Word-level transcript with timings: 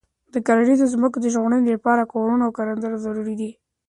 د 0.33 0.35
کرنیزو 0.47 0.85
ځمکو 0.93 1.17
د 1.21 1.25
ژغورنې 1.33 1.69
لپاره 1.75 2.09
قانون 2.13 2.39
او 2.45 2.51
کړنلاره 2.57 2.97
ضروري 3.05 3.35
ده. 3.41 3.49